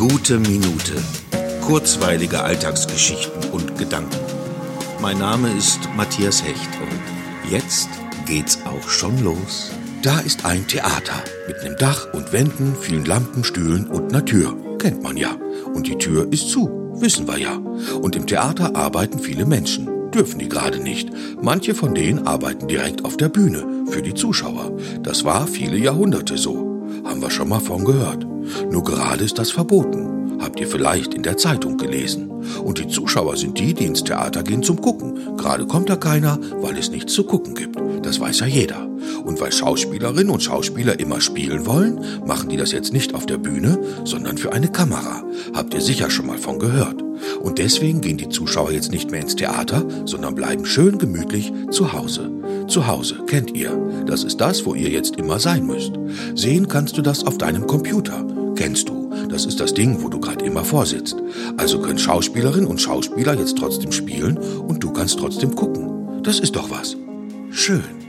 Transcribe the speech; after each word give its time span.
Gute 0.00 0.38
Minute. 0.38 0.94
Kurzweilige 1.60 2.42
Alltagsgeschichten 2.42 3.50
und 3.50 3.76
Gedanken. 3.76 4.16
Mein 5.02 5.18
Name 5.18 5.52
ist 5.52 5.78
Matthias 5.94 6.42
Hecht 6.42 6.70
und 6.80 7.50
jetzt 7.52 7.90
geht's 8.24 8.60
auch 8.64 8.88
schon 8.88 9.22
los. 9.22 9.70
Da 10.02 10.20
ist 10.20 10.46
ein 10.46 10.66
Theater 10.66 11.22
mit 11.46 11.58
einem 11.58 11.76
Dach 11.76 12.08
und 12.14 12.32
Wänden, 12.32 12.76
vielen 12.80 13.04
Lampen, 13.04 13.44
Stühlen 13.44 13.88
und 13.88 14.08
einer 14.08 14.24
Tür. 14.24 14.56
Kennt 14.78 15.02
man 15.02 15.18
ja. 15.18 15.36
Und 15.74 15.86
die 15.86 15.98
Tür 15.98 16.32
ist 16.32 16.48
zu, 16.48 16.94
wissen 16.94 17.28
wir 17.28 17.36
ja. 17.36 17.56
Und 18.00 18.16
im 18.16 18.26
Theater 18.26 18.74
arbeiten 18.74 19.18
viele 19.18 19.44
Menschen. 19.44 20.10
Dürfen 20.12 20.38
die 20.38 20.48
gerade 20.48 20.78
nicht. 20.78 21.10
Manche 21.42 21.74
von 21.74 21.94
denen 21.94 22.26
arbeiten 22.26 22.68
direkt 22.68 23.04
auf 23.04 23.18
der 23.18 23.28
Bühne 23.28 23.84
für 23.90 24.00
die 24.00 24.14
Zuschauer. 24.14 24.78
Das 25.02 25.24
war 25.26 25.46
viele 25.46 25.76
Jahrhunderte 25.76 26.38
so. 26.38 26.70
Haben 27.04 27.20
wir 27.20 27.30
schon 27.30 27.50
mal 27.50 27.60
von 27.60 27.84
gehört. 27.84 28.26
Nur 28.70 28.84
gerade 28.84 29.24
ist 29.24 29.38
das 29.38 29.50
verboten. 29.50 30.38
Habt 30.40 30.58
ihr 30.58 30.66
vielleicht 30.66 31.14
in 31.14 31.22
der 31.22 31.36
Zeitung 31.36 31.76
gelesen. 31.76 32.30
Und 32.64 32.78
die 32.78 32.88
Zuschauer 32.88 33.36
sind 33.36 33.58
die, 33.58 33.74
die 33.74 33.84
ins 33.84 34.04
Theater 34.04 34.42
gehen 34.42 34.62
zum 34.62 34.80
Gucken. 34.80 35.36
Gerade 35.36 35.66
kommt 35.66 35.90
da 35.90 35.96
keiner, 35.96 36.38
weil 36.60 36.78
es 36.78 36.90
nichts 36.90 37.12
zu 37.12 37.24
gucken 37.24 37.54
gibt. 37.54 37.76
Das 38.02 38.18
weiß 38.18 38.40
ja 38.40 38.46
jeder. 38.46 38.88
Und 39.24 39.40
weil 39.40 39.52
Schauspielerinnen 39.52 40.30
und 40.30 40.42
Schauspieler 40.42 40.98
immer 40.98 41.20
spielen 41.20 41.66
wollen, 41.66 42.00
machen 42.26 42.48
die 42.48 42.56
das 42.56 42.72
jetzt 42.72 42.92
nicht 42.92 43.14
auf 43.14 43.26
der 43.26 43.38
Bühne, 43.38 43.78
sondern 44.04 44.38
für 44.38 44.52
eine 44.52 44.68
Kamera. 44.68 45.22
Habt 45.54 45.74
ihr 45.74 45.80
sicher 45.80 46.10
schon 46.10 46.26
mal 46.26 46.38
von 46.38 46.58
gehört. 46.58 47.02
Und 47.42 47.58
deswegen 47.58 48.00
gehen 48.00 48.16
die 48.16 48.28
Zuschauer 48.28 48.72
jetzt 48.72 48.90
nicht 48.90 49.10
mehr 49.10 49.20
ins 49.20 49.36
Theater, 49.36 49.84
sondern 50.06 50.34
bleiben 50.34 50.64
schön 50.64 50.98
gemütlich 50.98 51.52
zu 51.70 51.92
Hause. 51.92 52.30
Zu 52.66 52.86
Hause, 52.86 53.16
kennt 53.26 53.54
ihr. 53.54 53.76
Das 54.06 54.24
ist 54.24 54.40
das, 54.40 54.64
wo 54.64 54.74
ihr 54.74 54.88
jetzt 54.88 55.16
immer 55.16 55.38
sein 55.38 55.66
müsst. 55.66 55.92
Sehen 56.34 56.68
kannst 56.68 56.96
du 56.96 57.02
das 57.02 57.26
auf 57.26 57.36
deinem 57.36 57.66
Computer. 57.66 58.24
Kennst 58.60 58.90
du. 58.90 59.10
Das 59.30 59.46
ist 59.46 59.58
das 59.58 59.72
Ding, 59.72 60.02
wo 60.02 60.10
du 60.10 60.20
gerade 60.20 60.44
immer 60.44 60.62
vorsitzt. 60.62 61.16
Also 61.56 61.80
können 61.80 61.98
Schauspielerinnen 61.98 62.66
und 62.68 62.78
Schauspieler 62.78 63.32
jetzt 63.32 63.56
trotzdem 63.56 63.90
spielen 63.90 64.36
und 64.36 64.84
du 64.84 64.92
kannst 64.92 65.18
trotzdem 65.18 65.56
gucken. 65.56 66.22
Das 66.22 66.40
ist 66.40 66.56
doch 66.56 66.68
was. 66.68 66.94
Schön. 67.50 67.99